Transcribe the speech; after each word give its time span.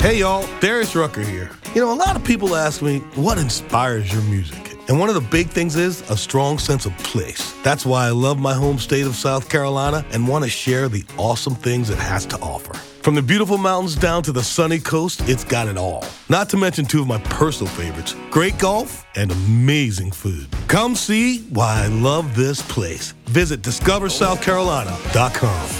Hey 0.00 0.20
y'all, 0.20 0.48
Darius 0.60 0.96
Rucker 0.96 1.20
here. 1.20 1.50
You 1.74 1.82
know, 1.82 1.92
a 1.92 1.94
lot 1.94 2.16
of 2.16 2.24
people 2.24 2.56
ask 2.56 2.80
me, 2.80 3.00
what 3.16 3.36
inspires 3.36 4.10
your 4.10 4.22
music? 4.22 4.74
And 4.88 4.98
one 4.98 5.10
of 5.10 5.14
the 5.14 5.20
big 5.20 5.50
things 5.50 5.76
is 5.76 6.00
a 6.10 6.16
strong 6.16 6.58
sense 6.58 6.86
of 6.86 6.96
place. 7.00 7.54
That's 7.62 7.84
why 7.84 8.06
I 8.06 8.10
love 8.10 8.38
my 8.38 8.54
home 8.54 8.78
state 8.78 9.04
of 9.04 9.14
South 9.14 9.50
Carolina 9.50 10.02
and 10.10 10.26
want 10.26 10.44
to 10.44 10.50
share 10.50 10.88
the 10.88 11.04
awesome 11.18 11.54
things 11.54 11.90
it 11.90 11.98
has 11.98 12.24
to 12.26 12.38
offer. 12.38 12.72
From 13.02 13.14
the 13.14 13.20
beautiful 13.20 13.58
mountains 13.58 13.94
down 13.94 14.22
to 14.22 14.32
the 14.32 14.42
sunny 14.42 14.78
coast, 14.78 15.20
it's 15.28 15.44
got 15.44 15.68
it 15.68 15.76
all. 15.76 16.06
Not 16.30 16.48
to 16.48 16.56
mention 16.56 16.86
two 16.86 17.02
of 17.02 17.06
my 17.06 17.18
personal 17.18 17.70
favorites 17.70 18.16
great 18.30 18.58
golf 18.58 19.04
and 19.16 19.30
amazing 19.30 20.12
food. 20.12 20.48
Come 20.66 20.96
see 20.96 21.42
why 21.50 21.84
I 21.84 21.88
love 21.88 22.34
this 22.34 22.62
place. 22.62 23.12
Visit 23.26 23.60
discoversouthcarolina.com. 23.60 25.79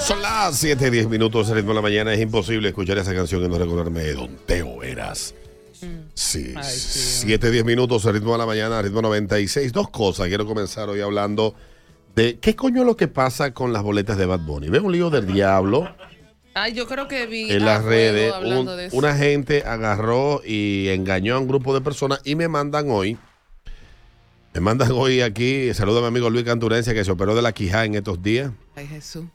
Son 0.00 0.22
las 0.22 0.56
7, 0.56 0.90
10 0.90 1.08
minutos, 1.08 1.48
el 1.48 1.56
ritmo 1.56 1.70
de 1.70 1.74
la 1.76 1.82
mañana. 1.82 2.12
Es 2.14 2.20
imposible 2.20 2.68
escuchar 2.68 2.98
esa 2.98 3.14
canción 3.14 3.44
y 3.44 3.48
no 3.48 3.58
recordarme 3.58 4.00
de 4.02 4.14
Don 4.14 4.36
Teo 4.46 4.82
Eras. 4.82 5.34
Sí, 6.14 6.54
7, 6.62 7.50
10 7.50 7.64
minutos, 7.64 8.04
el 8.06 8.14
ritmo 8.14 8.32
de 8.32 8.38
la 8.38 8.46
mañana, 8.46 8.80
ritmo 8.82 9.02
96. 9.02 9.72
Dos 9.72 9.90
cosas. 9.90 10.28
Quiero 10.28 10.46
comenzar 10.46 10.88
hoy 10.88 11.00
hablando 11.00 11.54
de 12.14 12.38
qué 12.38 12.54
coño 12.56 12.80
es 12.82 12.86
lo 12.86 12.96
que 12.96 13.08
pasa 13.08 13.52
con 13.52 13.72
las 13.72 13.82
boletas 13.82 14.16
de 14.16 14.26
Bad 14.26 14.40
Bunny. 14.40 14.68
Veo 14.68 14.82
un 14.84 14.92
lío 14.92 15.10
del 15.10 15.26
diablo 15.26 15.94
Ay, 16.54 16.72
yo 16.72 16.86
creo 16.86 17.06
que 17.06 17.26
vi 17.26 17.50
en 17.50 17.64
las 17.66 17.84
redes. 17.84 18.32
Un- 18.42 18.70
una 18.92 19.14
gente 19.14 19.62
agarró 19.66 20.40
y 20.42 20.88
engañó 20.88 21.34
a 21.36 21.38
un 21.38 21.46
grupo 21.48 21.74
de 21.74 21.82
personas 21.82 22.20
y 22.24 22.34
me 22.34 22.48
mandan 22.48 22.88
hoy. 22.90 23.18
Me 24.56 24.60
mandan 24.60 24.90
hoy 24.92 25.20
aquí, 25.20 25.74
saludo 25.74 25.98
a 25.98 26.00
mi 26.00 26.06
amigo 26.06 26.30
Luis 26.30 26.46
Canturencia 26.46 26.94
que 26.94 27.04
se 27.04 27.10
operó 27.10 27.34
de 27.34 27.42
la 27.42 27.52
quijada 27.52 27.84
en 27.84 27.94
estos 27.94 28.22
días. 28.22 28.52
Ay, 28.74 28.86
Jesús. 28.86 29.26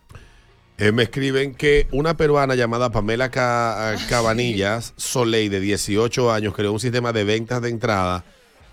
Eh, 0.78 0.90
me 0.90 1.04
escriben 1.04 1.54
que 1.54 1.86
una 1.92 2.16
peruana 2.16 2.56
llamada 2.56 2.90
Pamela 2.90 3.30
Ca- 3.30 3.94
Cabanillas 4.08 4.94
Soleil, 4.96 5.48
de 5.48 5.60
18 5.60 6.32
años, 6.32 6.54
creó 6.56 6.72
un 6.72 6.80
sistema 6.80 7.12
de 7.12 7.22
ventas 7.22 7.62
de 7.62 7.68
entrada 7.68 8.24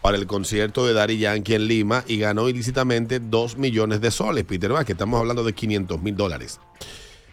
para 0.02 0.18
el 0.18 0.26
concierto 0.26 0.88
de 0.88 0.94
Daddy 0.94 1.20
Yankee 1.20 1.54
en 1.54 1.68
Lima 1.68 2.04
y 2.08 2.18
ganó 2.18 2.50
ilícitamente 2.50 3.20
2 3.20 3.58
millones 3.58 4.02
de 4.02 4.10
soles, 4.10 4.44
Peter 4.44 4.72
Vázquez. 4.72 4.96
Estamos 4.96 5.20
hablando 5.20 5.44
de 5.44 5.54
500 5.54 6.02
mil 6.02 6.16
dólares. 6.16 6.60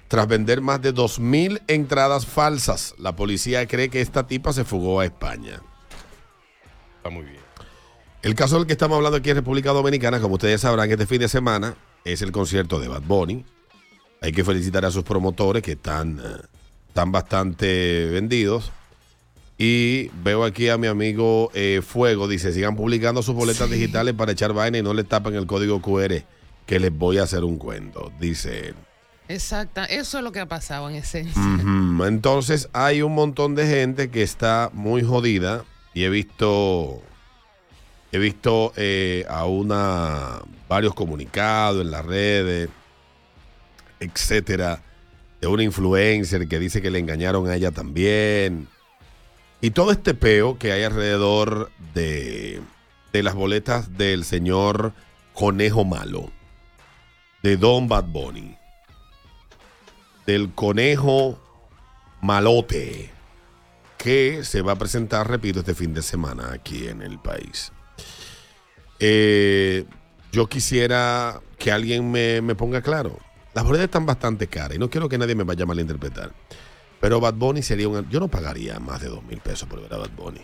Tras 0.08 0.28
vender 0.28 0.61
más 0.61 0.83
de 0.83 0.92
2 0.92 1.20
mil 1.20 1.62
entradas 1.69 2.27
falsas, 2.27 2.95
la 2.98 3.17
policía 3.17 3.67
cree 3.67 3.89
que 3.89 4.03
esta 4.03 4.27
tipa 4.27 4.53
se 4.53 4.64
fugó 4.64 5.01
a 5.01 5.06
España. 5.06 5.62
Está 6.98 7.08
muy 7.08 7.25
bien. 7.25 7.45
El 8.22 8.34
caso 8.34 8.56
del 8.56 8.67
que 8.67 8.72
estamos 8.72 8.97
hablando 8.97 9.19
aquí 9.19 9.31
en 9.31 9.36
República 9.36 9.70
Dominicana, 9.72 10.20
como 10.20 10.34
ustedes 10.34 10.61
sabrán, 10.61 10.91
este 10.91 11.06
fin 11.06 11.20
de 11.20 11.28
semana 11.28 11.77
es 12.05 12.23
el 12.23 12.33
concierto 12.33 12.81
de 12.81 12.89
Bad 12.89 13.03
Bunny. 13.03 13.45
Hay 14.20 14.33
que 14.33 14.45
felicitar 14.45 14.84
a 14.84 14.91
sus 14.91 15.05
promotores 15.05 15.62
que 15.62 15.73
están, 15.73 16.19
eh, 16.19 16.42
están 16.89 17.12
bastante 17.12 18.06
vendidos. 18.06 18.73
Y 19.58 20.08
veo 20.23 20.45
aquí 20.45 20.68
a 20.68 20.77
mi 20.77 20.86
amigo 20.86 21.51
eh, 21.55 21.80
Fuego, 21.86 22.29
dice, 22.29 22.52
sigan 22.52 22.77
publicando 22.77 23.23
sus 23.23 23.35
boletas 23.35 23.70
digitales 23.70 24.14
para 24.14 24.33
echar 24.33 24.52
vaina 24.52 24.79
y 24.79 24.83
no 24.83 24.92
le 24.92 25.05
tapen 25.05 25.35
el 25.35 25.46
código 25.46 25.80
QR, 25.80 26.24
que 26.67 26.80
les 26.80 26.92
voy 26.92 27.18
a 27.18 27.23
hacer 27.23 27.42
un 27.45 27.57
cuento, 27.57 28.12
dice 28.20 28.68
él. 28.68 28.74
Exacta, 29.29 29.86
eso 29.86 30.18
es 30.18 30.24
lo 30.24 30.30
que 30.30 30.41
ha 30.41 30.46
pasado 30.46 30.89
en 30.91 30.96
esencia. 30.96 31.42
Entonces 32.07 32.68
hay 32.73 33.02
un 33.02 33.14
montón 33.14 33.55
de 33.55 33.67
gente 33.67 34.11
que 34.11 34.23
está 34.23 34.70
muy 34.73 35.02
jodida 35.02 35.64
y 35.95 36.05
he 36.05 36.11
visto 36.11 37.02
he 38.12 38.18
visto 38.18 38.72
eh, 38.77 39.24
a 39.28 39.46
una 39.46 40.40
varios 40.68 40.94
comunicados 40.94 41.83
en 41.83 41.90
las 41.90 42.05
redes, 42.05 42.68
etcétera, 44.00 44.83
de 45.40 45.46
una 45.46 45.62
influencer 45.62 46.48
que 46.48 46.58
dice 46.58 46.83
que 46.83 46.90
le 46.90 46.98
engañaron 46.98 47.48
a 47.48 47.55
ella 47.55 47.70
también. 47.70 48.68
Y 49.61 49.70
todo 49.70 49.90
este 49.90 50.14
peo 50.14 50.58
que 50.58 50.72
hay 50.72 50.83
alrededor 50.83 51.70
de, 51.94 52.61
de 53.12 53.22
las 53.22 53.34
boletas 53.34 53.96
del 53.96 54.24
señor 54.24 54.92
Conejo 55.34 55.84
Malo, 55.84 56.30
de 57.42 57.56
Don 57.56 57.88
Bad 57.88 58.05
Bunny 58.05 58.56
del 60.27 60.52
conejo 60.52 61.38
malote 62.20 63.11
que 63.96 64.44
se 64.44 64.61
va 64.61 64.73
a 64.73 64.77
presentar, 64.77 65.28
repito, 65.28 65.61
este 65.61 65.74
fin 65.74 65.94
de 65.94 66.02
semana 66.02 66.52
aquí 66.52 66.88
en 66.88 67.00
el 67.00 67.18
país. 67.18 67.73
Eh, 69.01 69.84
yo 70.33 70.48
quisiera 70.48 71.40
que 71.58 71.73
alguien 71.73 72.11
me, 72.11 72.40
me 72.42 72.55
ponga 72.55 72.83
claro. 72.83 73.18
Las 73.55 73.64
boletas 73.64 73.86
están 73.86 74.07
bastante 74.07 74.48
caras 74.48 74.77
y 74.77 74.79
no 74.79 74.90
quiero 74.90 75.08
que 75.08 75.18
nadie 75.18 75.34
me 75.34 75.45
vaya 75.45 75.64
a 75.64 75.67
malinterpretar. 75.67 76.33
Pero 77.01 77.20
Bad 77.20 77.35
Bunny 77.35 77.62
sería 77.62 77.89
un... 77.89 78.08
Yo 78.11 78.20
no 78.20 78.29
pagaría 78.29 78.79
más 78.80 79.01
de 79.01 79.08
dos 79.08 79.23
mil 79.24 79.40
pesos 79.40 79.68
por 79.68 79.80
ver 79.80 79.92
a 79.95 79.98
Bad 79.98 80.11
Bunny. 80.17 80.40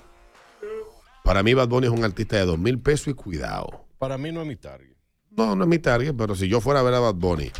Para 1.25 1.43
mí 1.43 1.55
Bad 1.55 1.69
Bunny 1.69 1.87
es 1.87 1.93
un 1.93 2.05
artista 2.05 2.37
de 2.37 2.45
dos 2.45 2.59
mil 2.59 2.79
pesos 2.79 3.09
y 3.09 3.15
cuidado. 3.15 3.87
Para 3.99 4.19
mí 4.19 4.33
no 4.33 4.41
es 4.43 4.47
mi 4.47 4.57
target. 4.57 4.97
No, 5.31 5.57
no 5.57 5.65
es 5.65 5.69
mi 5.69 5.79
target, 5.79 6.15
pero 6.17 6.35
si 6.35 6.49
yo 6.49 6.61
fuera 6.61 6.81
a 6.81 6.83
ver 6.83 6.95
a 6.95 7.01
Bad 7.01 7.15
Bunny, 7.15 7.51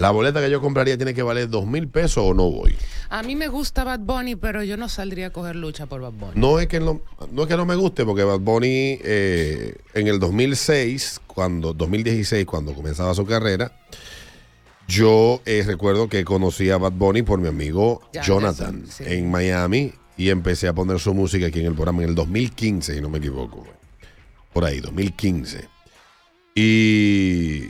la 0.00 0.10
boleta 0.10 0.40
que 0.40 0.50
yo 0.50 0.62
compraría 0.62 0.96
tiene 0.96 1.12
que 1.12 1.22
valer 1.22 1.50
dos 1.50 1.66
mil 1.66 1.86
pesos 1.86 2.24
o 2.26 2.32
no 2.32 2.50
voy. 2.50 2.74
A 3.10 3.22
mí 3.22 3.36
me 3.36 3.48
gusta 3.48 3.84
Bad 3.84 4.00
Bunny, 4.00 4.34
pero 4.34 4.64
yo 4.64 4.78
no 4.78 4.88
saldría 4.88 5.26
a 5.26 5.30
coger 5.30 5.56
lucha 5.56 5.84
por 5.84 6.00
Bad 6.00 6.12
Bunny. 6.12 6.32
No 6.40 6.58
es 6.58 6.68
que 6.68 6.80
no, 6.80 7.02
no, 7.30 7.42
es 7.42 7.48
que 7.48 7.56
no 7.56 7.66
me 7.66 7.74
guste, 7.76 8.06
porque 8.06 8.24
Bad 8.24 8.40
Bunny 8.40 8.98
eh, 9.04 9.76
en 9.92 10.06
el 10.06 10.18
2006, 10.18 11.20
cuando 11.26 11.74
2016, 11.74 12.46
cuando 12.46 12.72
comenzaba 12.72 13.14
su 13.14 13.26
carrera, 13.26 13.72
yo 14.88 15.42
eh, 15.44 15.62
recuerdo 15.66 16.08
que 16.08 16.24
conocí 16.24 16.70
a 16.70 16.78
Bad 16.78 16.92
Bunny 16.92 17.20
por 17.22 17.38
mi 17.38 17.48
amigo 17.48 18.00
Ya, 18.14 18.22
Jonathan 18.22 18.84
sí. 18.88 19.04
en 19.06 19.30
Miami 19.30 19.92
y 20.16 20.30
empecé 20.30 20.66
a 20.66 20.72
poner 20.72 20.98
su 20.98 21.12
música 21.12 21.46
aquí 21.48 21.60
en 21.60 21.66
el 21.66 21.74
programa 21.74 22.02
en 22.04 22.08
el 22.08 22.14
2015, 22.14 22.94
si 22.94 23.00
no 23.02 23.10
me 23.10 23.18
equivoco. 23.18 23.66
Por 24.54 24.64
ahí, 24.64 24.80
2015. 24.80 25.68
Y, 26.54 27.68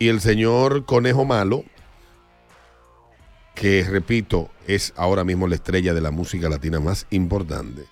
y 0.00 0.08
el 0.08 0.22
señor 0.22 0.86
Conejo 0.86 1.26
Malo, 1.26 1.62
que 3.54 3.84
repito, 3.84 4.48
es 4.66 4.94
ahora 4.96 5.24
mismo 5.24 5.46
la 5.46 5.56
estrella 5.56 5.92
de 5.92 6.00
la 6.00 6.10
música 6.10 6.48
latina 6.48 6.80
más 6.80 7.06
importante. 7.10 7.84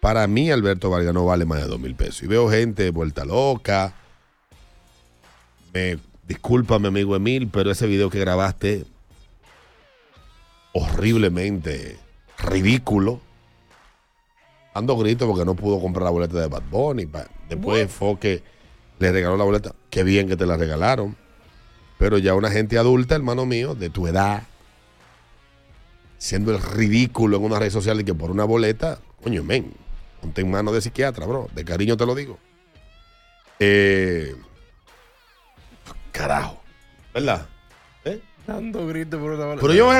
Para 0.00 0.26
mí, 0.26 0.50
Alberto 0.50 0.88
Vargas 0.88 1.12
no 1.12 1.26
vale 1.26 1.44
más 1.44 1.60
de 1.60 1.68
dos 1.68 1.78
mil 1.78 1.94
pesos. 1.94 2.22
Y 2.22 2.28
veo 2.28 2.50
gente 2.50 2.90
vuelta 2.90 3.26
loca. 3.26 3.94
Me 5.74 5.98
disculpa, 6.26 6.78
mi 6.78 6.86
amigo 6.88 7.14
Emil, 7.14 7.50
pero 7.52 7.70
ese 7.70 7.86
video 7.86 8.08
que 8.08 8.20
grabaste, 8.20 8.86
horriblemente 10.72 11.98
ridículo. 12.38 13.20
Ando 14.72 14.96
grito 14.96 15.26
porque 15.28 15.44
no 15.44 15.54
pudo 15.54 15.78
comprar 15.78 16.04
la 16.04 16.10
boleta 16.10 16.40
de 16.40 16.46
Bad 16.46 16.62
Bunny. 16.70 17.06
Después 17.50 17.92
Foque 17.92 18.42
le 18.98 19.12
regaló 19.12 19.36
la 19.36 19.44
boleta. 19.44 19.74
Qué 19.90 20.04
bien 20.04 20.26
que 20.26 20.36
te 20.36 20.46
la 20.46 20.56
regalaron. 20.56 21.22
Pero 21.98 22.18
ya 22.18 22.34
una 22.34 22.50
gente 22.50 22.78
adulta, 22.78 23.14
hermano 23.14 23.46
mío, 23.46 23.74
de 23.74 23.90
tu 23.90 24.06
edad, 24.06 24.42
siendo 26.18 26.52
el 26.52 26.62
ridículo 26.62 27.36
en 27.36 27.44
una 27.44 27.58
red 27.58 27.70
social 27.70 28.00
y 28.00 28.04
que 28.04 28.14
por 28.14 28.30
una 28.30 28.44
boleta, 28.44 28.98
coño, 29.22 29.42
men, 29.42 29.72
ponte 30.20 30.40
en 30.40 30.50
manos 30.50 30.74
de 30.74 30.80
psiquiatra, 30.80 31.26
bro. 31.26 31.48
De 31.54 31.64
cariño 31.64 31.96
te 31.96 32.06
lo 32.06 32.14
digo. 32.14 32.38
Eh, 33.58 34.34
carajo. 36.12 36.60
¿Verdad? 37.12 37.46
¿Eh? 38.04 38.20
Dando 38.46 38.86
gritos 38.86 39.20
por 39.20 39.32
una 39.32 39.60
Pero 39.60 39.74
yo 39.74 39.90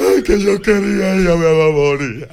Ay, 0.00 0.22
que 0.24 0.40
yo 0.40 0.60
quería 0.60 1.14
ir 1.16 1.28
a 1.28 1.34
ver 1.34 1.62
a 1.62 1.68
Bunny. 1.68 2.24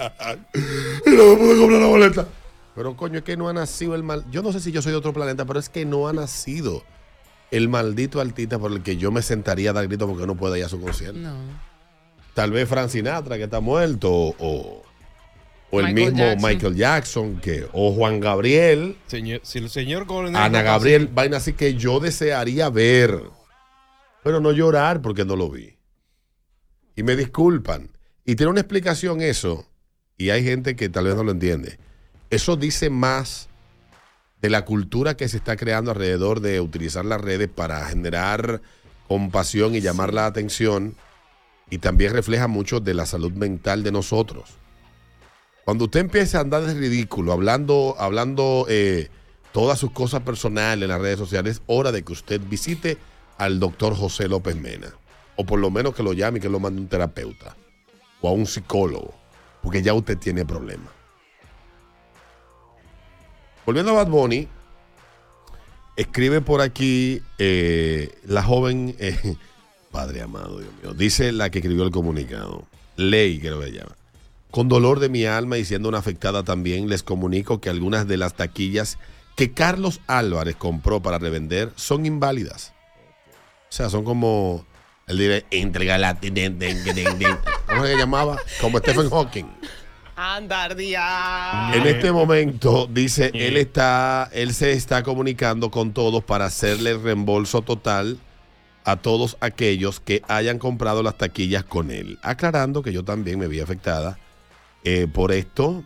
Y 1.06 1.10
no 1.12 1.26
me 1.28 1.36
pude 1.36 1.60
comprar 1.60 1.82
la 1.82 1.88
boleta. 1.88 2.28
Pero 2.76 2.96
coño, 2.96 3.20
es 3.20 3.24
que 3.24 3.38
no 3.38 3.50
ha 3.50 3.54
nacido 3.54 3.94
el 3.96 4.04
mal. 4.04 4.26
Yo 4.32 4.42
no 4.42 4.52
sé 4.52 4.60
si 4.60 4.72
yo 4.72 4.82
soy 4.82 4.92
de 4.92 4.98
otro 4.98 5.14
planeta, 5.14 5.46
pero 5.46 5.60
es 5.60 5.70
que 5.70 5.86
no 5.86 6.08
ha 6.08 6.14
nacido 6.14 6.84
el 7.52 7.70
maldito 7.70 8.20
artista 8.20 8.60
por 8.60 8.72
el 8.72 8.84
que 8.84 8.98
yo 8.98 9.12
me 9.12 9.22
sentaría 9.22 9.70
a 9.70 9.74
dar 9.74 9.88
grito 9.88 10.08
porque 10.08 10.28
no 10.28 10.36
puede 10.36 10.60
ir 10.60 10.66
a 10.66 10.70
su 10.70 10.80
concierto. 10.82 11.20
No. 11.20 11.36
Tal 12.34 12.52
vez 12.52 12.68
Frank 12.70 12.90
Sinatra, 12.90 13.38
que 13.38 13.46
está 13.46 13.62
muerto, 13.62 14.12
o, 14.12 14.84
O 15.70 15.80
el 15.80 15.88
Michael 15.88 16.12
mismo 16.14 16.18
Jackson. 16.20 16.50
Michael 16.50 16.76
Jackson, 16.76 17.38
que, 17.40 17.68
o 17.74 17.94
Juan 17.94 18.20
Gabriel, 18.20 18.98
Señor, 19.08 19.42
si 19.44 19.60
el 19.60 19.70
señor. 19.70 20.06
Ana 20.36 20.62
Gabriel, 20.62 21.10
vaina 21.12 21.38
así 21.38 21.54
que 21.54 21.76
yo 21.76 22.00
desearía 22.00 22.70
ver, 22.70 23.24
pero 24.24 24.40
no 24.40 24.52
llorar 24.52 25.02
porque 25.02 25.26
no 25.26 25.36
lo 25.36 25.50
vi. 25.50 25.78
Y 26.96 27.04
me 27.04 27.16
disculpan. 27.16 27.92
Y 28.24 28.36
tiene 28.36 28.52
una 28.52 28.62
explicación 28.62 29.22
eso, 29.22 29.68
y 30.18 30.30
hay 30.30 30.44
gente 30.44 30.76
que 30.76 30.90
tal 30.90 31.06
vez 31.06 31.16
no 31.16 31.24
lo 31.24 31.32
entiende. 31.32 31.80
Eso 32.30 32.56
dice 32.56 32.90
más 32.90 33.50
de 34.42 34.50
la 34.50 34.66
cultura 34.66 35.18
que 35.18 35.28
se 35.28 35.38
está 35.38 35.56
creando 35.56 35.92
alrededor 35.92 36.40
de 36.42 36.62
utilizar 36.62 37.06
las 37.06 37.22
redes 37.22 37.50
para 37.50 37.86
generar 37.86 38.62
compasión 39.08 39.76
y 39.76 39.82
llamar 39.82 40.14
la 40.14 40.26
atención, 40.26 40.96
y 41.70 41.80
también 41.80 42.14
refleja 42.14 42.48
mucho 42.48 42.80
de 42.80 42.94
la 42.94 43.06
salud 43.06 43.32
mental 43.34 43.84
de 43.84 43.92
nosotros. 43.92 44.58
Cuando 45.66 45.86
usted 45.86 46.00
empieza 46.00 46.38
a 46.38 46.42
andar 46.42 46.64
de 46.64 46.74
ridículo, 46.74 47.34
hablando, 47.34 47.96
hablando 48.00 48.66
eh, 48.70 49.10
todas 49.52 49.78
sus 49.78 49.92
cosas 49.92 50.22
personales 50.22 50.84
en 50.84 50.90
las 50.90 51.02
redes 51.02 51.20
sociales, 51.20 51.58
es 51.58 51.62
hora 51.68 51.92
de 51.92 52.04
que 52.04 52.14
usted 52.14 52.40
visite 52.40 52.98
al 53.38 53.60
doctor 53.60 53.96
José 53.96 54.28
López 54.28 54.56
Mena. 54.56 54.94
O 55.36 55.46
por 55.46 55.60
lo 55.60 55.70
menos 55.70 55.94
que 55.94 56.04
lo 56.04 56.14
llame 56.14 56.40
y 56.40 56.42
que 56.42 56.50
lo 56.50 56.60
mande 56.60 56.80
a 56.80 56.84
un 56.84 56.88
terapeuta. 56.88 57.56
O 58.22 58.30
a 58.30 58.32
un 58.32 58.46
psicólogo. 58.46 59.14
Porque 59.62 59.82
ya 59.82 59.94
usted 59.94 60.18
tiene 60.18 60.46
problemas. 60.46 60.97
Volviendo 63.68 63.92
a 63.92 63.96
Bad 63.96 64.08
Bunny, 64.08 64.48
escribe 65.98 66.40
por 66.40 66.62
aquí 66.62 67.22
eh, 67.38 68.18
la 68.26 68.42
joven, 68.42 68.96
eh, 68.98 69.36
padre 69.92 70.22
amado, 70.22 70.60
Dios 70.60 70.72
mío, 70.82 70.94
dice 70.94 71.34
la 71.34 71.50
que 71.50 71.60
escribió 71.60 71.84
el 71.84 71.92
comunicado, 71.92 72.64
Ley, 72.96 73.42
creo 73.42 73.60
que 73.60 73.74
llama. 73.74 73.94
Con 74.52 74.70
dolor 74.70 75.02
de 75.02 75.10
mi 75.10 75.26
alma 75.26 75.58
y 75.58 75.66
siendo 75.66 75.90
una 75.90 75.98
afectada 75.98 76.44
también, 76.44 76.88
les 76.88 77.04
comunico 77.04 77.60
que 77.60 77.70
algunas 77.70 78.08
de 78.08 78.16
las 78.16 78.36
taquillas 78.36 79.00
que 79.36 79.52
Carlos 79.52 80.00
Álvarez 80.08 80.56
compró 80.56 81.02
para 81.02 81.20
revender 81.20 81.74
son 81.76 82.06
inválidas. 82.06 82.72
O 83.70 83.74
sea, 83.74 83.90
son 83.90 84.06
como, 84.06 84.66
él 85.08 85.18
dice, 85.18 85.46
den, 85.52 86.58
den". 86.58 87.38
¿cómo 87.68 87.86
se 87.86 87.98
llamaba? 87.98 88.38
Como 88.62 88.78
Stephen 88.78 89.10
Hawking. 89.10 89.46
Andar 90.20 90.76
día. 90.76 91.70
En 91.76 91.86
este 91.86 92.12
momento, 92.12 92.88
dice, 92.92 93.30
él 93.36 93.56
está, 93.56 94.28
él 94.34 94.52
se 94.56 94.72
está 94.72 95.04
comunicando 95.04 95.70
con 95.70 95.94
todos 95.94 96.24
para 96.24 96.46
hacerle 96.46 96.90
el 96.90 97.04
reembolso 97.04 97.62
total 97.62 98.18
a 98.84 98.96
todos 98.96 99.38
aquellos 99.42 100.00
que 100.00 100.24
hayan 100.28 100.58
comprado 100.58 101.04
las 101.04 101.20
taquillas 101.20 101.64
con 101.66 101.92
él. 101.92 102.18
Aclarando 102.24 102.82
que 102.82 102.92
yo 102.94 103.04
también 103.04 103.38
me 103.38 103.48
vi 103.48 103.60
afectada 103.60 104.18
eh, 104.84 105.06
por 105.06 105.32
esto. 105.32 105.84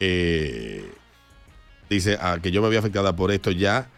Eh, 0.00 0.92
dice 1.88 2.18
ah, 2.20 2.38
que 2.42 2.50
yo 2.50 2.62
me 2.62 2.66
había 2.66 2.80
afectada 2.80 3.14
por 3.14 3.30
esto 3.30 3.52
ya, 3.52 3.88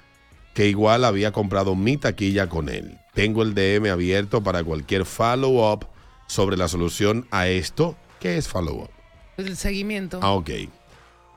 que 0.53 0.69
igual 0.69 1.07
había 1.07 1.33
comprado 1.33 1.75
mi 1.75 1.97
taquilla 1.97 2.51
con 2.51 2.69
él. 2.69 2.99
Tengo 3.15 3.43
el 3.43 3.55
DM 3.55 3.91
abierto 3.91 4.43
para 4.43 4.63
cualquier 4.63 5.07
follow-up 5.07 5.87
sobre 6.27 6.59
la 6.59 6.69
solución 6.69 7.27
a 7.31 7.49
esto. 7.49 7.97
¿Qué 8.21 8.37
es 8.37 8.47
follow-up? 8.47 9.04
El 9.37 9.57
seguimiento. 9.57 10.21
Ah, 10.23 10.33
ok. 10.33 10.51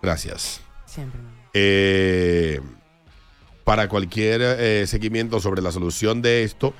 Gracias. 0.02 0.62
Siempre. 0.86 1.20
Eh, 1.54 2.62
para 3.64 3.90
cualquier 3.90 4.42
eh, 4.42 4.88
seguimiento 4.88 5.40
sobre 5.40 5.62
la 5.62 5.72
solución 5.72 6.22
de 6.22 6.44
esto 6.44 6.74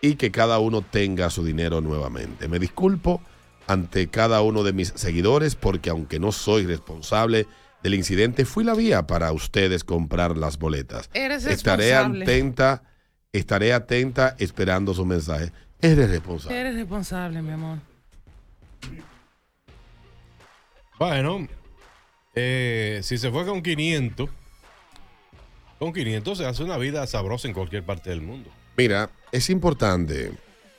y 0.00 0.16
que 0.16 0.30
cada 0.30 0.58
uno 0.58 0.82
tenga 0.82 1.30
su 1.30 1.44
dinero 1.44 1.80
nuevamente. 1.80 2.48
Me 2.48 2.58
disculpo 2.58 3.22
ante 3.66 4.08
cada 4.08 4.42
uno 4.42 4.62
de 4.62 4.72
mis 4.72 4.92
seguidores 4.94 5.54
porque 5.54 5.90
aunque 5.90 6.18
no 6.18 6.32
soy 6.32 6.66
responsable 6.66 7.46
del 7.82 7.94
incidente, 7.94 8.44
fui 8.44 8.64
la 8.64 8.74
vía 8.74 9.06
para 9.06 9.32
ustedes 9.32 9.84
comprar 9.84 10.36
las 10.36 10.58
boletas. 10.58 11.08
Eres 11.14 11.46
Estaré 11.46 11.94
atenta, 11.94 12.82
estaré 13.32 13.72
atenta 13.72 14.36
esperando 14.38 14.92
su 14.92 15.06
mensaje. 15.06 15.52
Eres 15.80 16.10
responsable. 16.10 16.60
Eres 16.60 16.74
responsable, 16.74 17.40
mi 17.40 17.52
amor. 17.52 17.78
Bueno, 21.08 21.46
eh, 22.34 23.00
si 23.02 23.18
se 23.18 23.30
fue 23.30 23.44
con 23.44 23.60
500, 23.60 24.30
con 25.78 25.92
500 25.92 26.38
se 26.38 26.46
hace 26.46 26.64
una 26.64 26.78
vida 26.78 27.06
sabrosa 27.06 27.46
en 27.46 27.52
cualquier 27.52 27.84
parte 27.84 28.08
del 28.08 28.22
mundo. 28.22 28.48
Mira, 28.74 29.10
es 29.30 29.50
importante, 29.50 30.32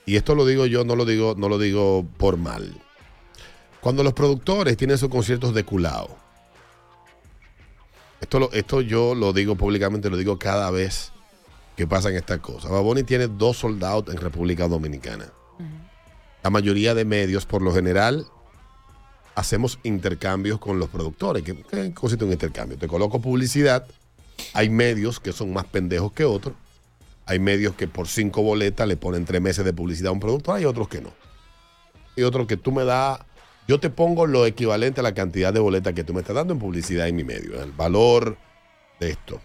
y 0.03 0.15
esto 0.15 0.33
lo 0.33 0.47
digo 0.47 0.65
yo, 0.65 0.83
no 0.83 0.95
lo 0.95 1.05
digo, 1.05 1.35
no 1.37 1.47
lo 1.47 1.59
digo 1.59 2.07
por 2.17 2.37
mal. 2.37 2.73
Cuando 3.81 4.01
los 4.01 4.13
productores 4.13 4.75
tienen 4.77 4.97
sus 4.97 5.09
conciertos 5.09 5.53
de 5.53 5.63
culao, 5.63 6.17
esto, 8.19 8.39
lo- 8.39 8.51
esto 8.51 8.81
yo 8.81 9.13
lo 9.13 9.31
digo 9.31 9.55
públicamente, 9.55 10.09
lo 10.09 10.17
digo 10.17 10.39
cada 10.39 10.71
vez 10.71 11.11
que 11.77 11.85
pasan 11.85 12.15
estas 12.15 12.39
cosas. 12.39 12.71
Baboni 12.71 13.03
tiene 13.03 13.27
dos 13.27 13.57
soldados 13.57 14.05
en 14.09 14.17
República 14.19 14.67
Dominicana. 14.67 15.31
La 16.41 16.49
mayoría 16.49 16.95
de 16.95 17.05
medios, 17.05 17.45
por 17.45 17.61
lo 17.61 17.71
general, 17.71 18.25
hacemos 19.35 19.79
intercambios 19.83 20.59
con 20.59 20.79
los 20.79 20.89
productores. 20.89 21.43
¿Qué, 21.43 21.55
qué 21.69 21.93
consiste 21.93 22.25
un 22.25 22.31
intercambio? 22.31 22.77
Te 22.77 22.87
coloco 22.87 23.21
publicidad. 23.21 23.85
Hay 24.53 24.69
medios 24.69 25.19
que 25.19 25.31
son 25.31 25.53
más 25.53 25.65
pendejos 25.65 26.11
que 26.13 26.25
otros. 26.25 26.55
Hay 27.25 27.39
medios 27.39 27.75
que 27.75 27.87
por 27.87 28.07
cinco 28.07 28.41
boletas 28.41 28.87
le 28.87 28.97
ponen 28.97 29.25
tres 29.25 29.41
meses 29.41 29.65
de 29.65 29.73
publicidad 29.73 30.09
a 30.09 30.13
un 30.13 30.19
producto. 30.19 30.53
Hay 30.53 30.65
otros 30.65 30.87
que 30.87 31.01
no. 31.01 31.11
Y 32.15 32.23
otros 32.23 32.47
que 32.47 32.55
tú 32.55 32.71
me 32.71 32.85
das, 32.85 33.19
yo 33.67 33.79
te 33.79 33.89
pongo 33.89 34.25
lo 34.25 34.45
equivalente 34.45 35.01
a 35.01 35.03
la 35.03 35.13
cantidad 35.13 35.53
de 35.53 35.59
boletas 35.59 35.93
que 35.93 36.03
tú 36.03 36.13
me 36.13 36.21
estás 36.21 36.35
dando 36.35 36.53
en 36.53 36.59
publicidad 36.59 37.07
en 37.07 37.15
mi 37.15 37.23
medio, 37.23 37.61
el 37.61 37.71
valor 37.71 38.37
de 38.99 39.09
esto. 39.09 39.41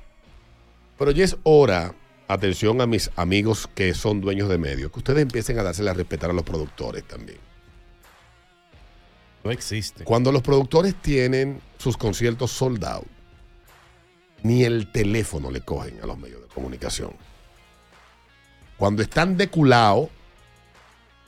Pero 0.98 1.10
ya 1.10 1.24
es 1.24 1.36
hora, 1.42 1.94
atención 2.28 2.80
a 2.80 2.86
mis 2.86 3.10
amigos 3.16 3.68
que 3.74 3.94
son 3.94 4.20
dueños 4.20 4.48
de 4.48 4.58
medios, 4.58 4.92
que 4.92 4.98
ustedes 4.98 5.22
empiecen 5.22 5.58
a 5.58 5.62
dársela 5.62 5.92
a 5.92 5.94
respetar 5.94 6.30
a 6.30 6.34
los 6.34 6.44
productores 6.44 7.02
también. 7.04 7.38
No 9.42 9.50
existe. 9.50 10.04
Cuando 10.04 10.32
los 10.32 10.42
productores 10.42 10.94
tienen 10.94 11.60
sus 11.78 11.96
conciertos 11.96 12.50
sold 12.50 12.84
out, 12.84 13.06
ni 14.42 14.64
el 14.64 14.90
teléfono 14.90 15.50
le 15.50 15.60
cogen 15.60 16.00
a 16.02 16.06
los 16.06 16.18
medios 16.18 16.42
de 16.42 16.48
comunicación. 16.48 17.12
Cuando 18.76 19.02
están 19.02 19.36
de 19.36 19.48
culao, 19.48 20.10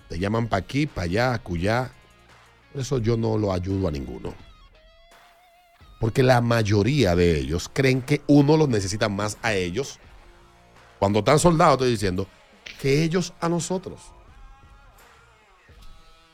te 0.09 0.19
llaman 0.19 0.49
para 0.49 0.63
aquí, 0.63 0.87
para 0.87 1.05
allá, 1.05 1.35
acullá. 1.35 1.93
Por 2.73 2.81
eso 2.81 2.99
yo 2.99 3.17
no 3.17 3.37
lo 3.37 3.53
ayudo 3.53 3.89
a 3.89 3.91
ninguno. 3.91 4.35
Porque 6.01 6.23
la 6.23 6.41
mayoría 6.41 7.15
de 7.15 7.39
ellos 7.39 7.71
creen 7.73 8.03
que 8.03 8.23
uno 8.27 8.57
los 8.57 8.69
necesita 8.69 9.09
más 9.09 9.39
a 9.43 9.55
ellos. 9.55 9.99
Cuando 10.99 11.21
están 11.21 11.39
soldados, 11.39 11.75
estoy 11.75 11.91
diciendo, 11.91 12.27
que 12.81 13.03
ellos 13.03 13.33
a 13.41 13.49
nosotros. 13.49 14.01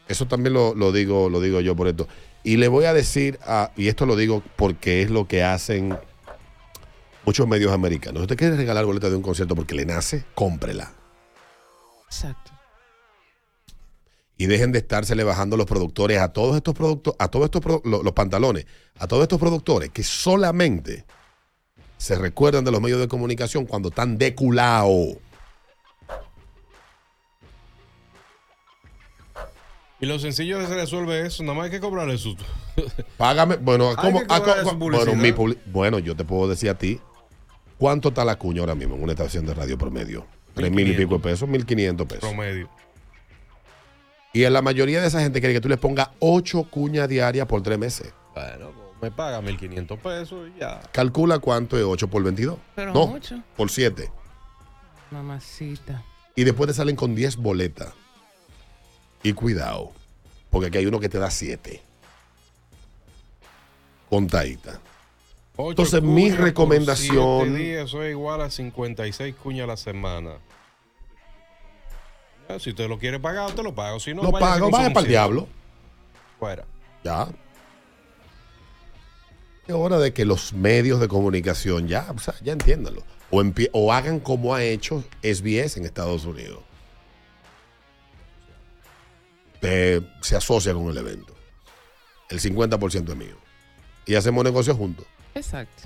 Eso 0.09 0.27
también 0.27 0.55
lo, 0.55 0.75
lo 0.75 0.91
digo, 0.93 1.29
lo 1.29 1.41
digo 1.41 1.61
yo 1.61 1.77
por 1.77 1.89
esto. 1.89 2.09
Y 2.45 2.57
le 2.57 2.69
voy 2.69 2.87
a 2.87 2.95
decir, 2.95 3.39
a- 3.45 3.71
y 3.77 3.89
esto 3.89 4.07
lo 4.07 4.17
digo 4.17 4.43
porque 4.57 5.03
es 5.03 5.11
lo 5.11 5.27
que 5.29 5.43
hacen 5.43 5.97
muchos 7.25 7.47
medios 7.47 7.73
americanos. 7.73 8.21
Si 8.21 8.23
usted 8.23 8.37
quiere 8.37 8.57
regalar 8.57 8.85
boleta 8.87 9.11
de 9.11 9.17
un 9.17 9.23
concierto 9.23 9.55
porque 9.55 9.75
le 9.75 9.85
nace, 9.85 10.25
cómprela. 10.35 10.93
Exacto. 12.07 12.53
Y 14.39 14.47
dejen 14.47 14.71
de 14.73 14.79
estársele 14.79 15.25
bajando 15.25 15.57
los 15.57 15.67
productores 15.67 16.21
a 16.21 16.33
todos 16.33 16.57
estos 16.57 16.75
productos, 16.75 17.15
a 17.19 17.29
todos 17.29 17.47
estos 17.47 17.61
pro- 17.61 17.83
lo- 17.85 18.03
los 18.03 18.13
pantalones, 18.13 18.67
a 18.99 19.07
todos 19.09 19.23
estos 19.25 19.39
productores 19.41 19.91
que 19.91 20.05
solamente 20.05 21.05
se 21.99 22.15
recuerdan 22.15 22.65
de 22.65 22.71
los 22.71 22.81
medios 22.81 23.01
de 23.01 23.09
comunicación 23.09 23.67
cuando 23.67 23.89
están 23.89 24.17
de 24.17 24.35
culao. 24.37 25.19
Y 30.01 30.07
lo 30.07 30.19
sencillo 30.19 30.59
que 30.61 30.67
se 30.67 30.75
resuelve 30.75 31.27
eso, 31.27 31.43
nada 31.43 31.55
más 31.57 31.65
hay 31.67 31.71
que 31.73 31.81
cobrarle 31.81 32.19
su... 32.19 32.37
Págame, 33.17 33.57
bueno, 33.57 33.95
¿cómo? 33.97 34.23
Ah, 34.29 34.41
co- 34.41 34.75
bueno, 34.77 35.15
mi 35.17 35.33
bueno, 35.67 35.99
yo 35.99 36.15
te 36.15 36.25
puedo 36.25 36.49
decir 36.49 36.71
a 36.71 36.79
ti, 36.79 37.01
¿cuánto 37.79 38.11
está 38.11 38.25
la 38.25 38.37
cuña 38.37 38.61
ahora 38.61 38.75
mismo 38.77 38.95
en 38.95 39.03
una 39.03 39.13
estación 39.13 39.45
de 39.45 39.55
radio 39.55 39.77
promedio? 39.77 40.25
Tres 40.55 40.71
mil 40.71 40.87
y 40.87 40.91
1500. 40.91 41.05
pico 41.05 41.15
de 41.19 41.33
pesos, 41.33 41.49
mil 41.49 41.67
quinientos 41.67 42.07
pesos. 42.07 42.29
promedio. 42.29 42.69
Y 44.33 44.45
en 44.45 44.53
la 44.53 44.63
mayoría 44.63 45.01
de 45.01 45.09
esa 45.09 45.21
gente 45.21 45.41
quiere 45.41 45.55
que 45.55 45.61
tú 45.61 45.69
le 45.69 45.77
pongas 45.79 46.11
ocho 46.21 46.63
cuñas 46.65 47.09
diarias 47.09 47.47
por 47.47 47.63
tres 47.63 47.79
meses. 47.79 48.13
Bueno, 48.35 48.71
me 49.03 49.11
paga 49.11 49.41
1.500 49.41 49.99
pesos 49.99 50.49
y 50.55 50.61
ya. 50.61 50.81
Calcula 50.93 51.39
cuánto 51.41 51.77
es 51.77 51.85
8 51.85 52.09
por 52.09 52.23
22. 52.23 52.57
Pero 52.77 52.93
no, 52.93 53.07
mucho. 53.09 53.41
por 53.57 53.71
7. 53.71 54.11
Mamacita. 55.11 56.05
Y 56.37 56.45
después 56.45 56.69
te 56.69 56.75
salen 56.75 56.95
con 56.95 57.15
10 57.15 57.37
boletas. 57.37 57.93
Y 59.23 59.33
cuidado, 59.33 59.93
porque 60.51 60.69
aquí 60.69 60.79
hay 60.79 60.87
uno 60.87 61.01
que 61.01 61.09
te 61.09 61.19
da 61.19 61.31
7. 61.31 61.83
Contadita. 64.09 64.81
Entonces, 65.59 66.01
mi 66.03 66.31
recomendación- 66.31 67.45
siete 67.47 67.59
días, 67.59 67.89
eso 67.89 68.03
es 68.05 68.11
igual 68.13 68.41
a 68.43 68.51
56 68.51 69.35
cuñas 69.35 69.65
a 69.65 69.67
la 69.67 69.77
semana. 69.77 70.31
Si 72.61 72.71
usted 72.71 72.89
lo 72.89 72.99
quiere 72.99 73.19
pagar, 73.21 73.49
usted 73.49 73.63
lo 73.63 73.75
paga. 73.75 73.99
Si 74.01 74.15
no, 74.15 74.23
Lo 74.23 74.31
pago, 74.33 74.71
vaya 74.71 74.91
para 74.91 75.01
el 75.05 75.09
diablo. 75.09 75.49
Fuera. 76.39 76.65
Ya. 77.05 77.29
Es 79.67 79.75
hora 79.75 79.99
de 79.99 80.15
que 80.15 80.25
los 80.25 80.55
medios 80.55 80.99
de 81.01 81.09
comunicación 81.09 81.89
ya, 81.89 82.07
o 82.15 82.19
sea, 82.19 82.35
ya 82.43 82.53
entiéndanlo. 82.53 83.03
O, 83.31 83.43
o 83.73 83.93
hagan 83.93 84.21
como 84.21 84.55
ha 84.55 84.63
hecho 84.63 85.05
SBS 85.23 85.77
en 85.79 85.85
Estados 85.85 86.25
Unidos. 86.25 86.61
Se 89.61 90.37
asocia 90.37 90.73
con 90.75 90.89
el 90.89 90.97
evento. 90.97 91.35
El 92.29 92.41
50% 92.41 93.11
es 93.11 93.17
mío. 93.17 93.37
Y 94.07 94.15
hacemos 94.15 94.45
negocios 94.45 94.77
juntos. 94.77 95.07
Exacto. 95.35 95.85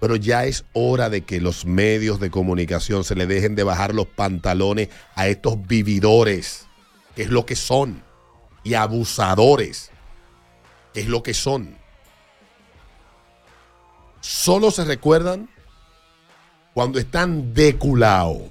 Pero 0.00 0.16
ya 0.16 0.44
es 0.46 0.64
hora 0.72 1.10
de 1.10 1.22
que 1.22 1.40
los 1.40 1.64
medios 1.64 2.18
de 2.18 2.30
comunicación 2.30 3.04
se 3.04 3.14
le 3.14 3.26
dejen 3.26 3.54
de 3.54 3.62
bajar 3.62 3.94
los 3.94 4.06
pantalones 4.06 4.88
a 5.14 5.28
estos 5.28 5.64
vividores, 5.66 6.66
que 7.14 7.22
es 7.22 7.30
lo 7.30 7.46
que 7.46 7.54
son, 7.54 8.02
y 8.64 8.74
abusadores, 8.74 9.90
que 10.92 11.00
es 11.00 11.08
lo 11.08 11.22
que 11.22 11.34
son. 11.34 11.76
Solo 14.20 14.70
se 14.70 14.84
recuerdan 14.84 15.48
cuando 16.74 16.98
están 16.98 17.54
deculados. 17.54 18.42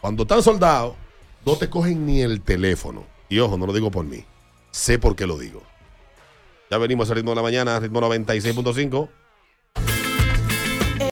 Cuando 0.00 0.22
están 0.22 0.42
soldados, 0.42 0.96
no 1.44 1.56
te 1.56 1.68
cogen 1.68 2.06
ni 2.06 2.20
el 2.22 2.40
teléfono. 2.40 3.04
Y 3.28 3.38
ojo, 3.38 3.56
no 3.56 3.66
lo 3.66 3.72
digo 3.72 3.90
por 3.90 4.04
mí. 4.04 4.24
Sé 4.70 4.98
por 4.98 5.16
qué 5.16 5.26
lo 5.26 5.38
digo. 5.38 5.62
Ya 6.70 6.78
venimos 6.78 7.10
al 7.10 7.16
ritmo 7.16 7.32
de 7.32 7.36
la 7.36 7.42
mañana, 7.42 7.80
ritmo 7.80 8.00
96.5. 8.00 9.08